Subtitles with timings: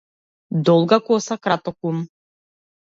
[0.69, 1.97] Долга коса краток ум.